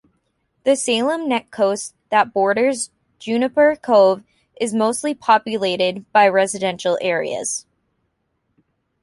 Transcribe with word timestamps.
The 0.63 0.75
Salem 0.75 1.29
Neck 1.29 1.51
coast 1.51 1.93
that 2.09 2.33
borders 2.33 2.89
Juniper 3.19 3.75
Cove 3.75 4.23
is 4.59 4.73
mostly 4.73 5.13
populated, 5.13 6.11
by 6.11 6.27
residential 6.27 6.97
areas. 7.01 7.67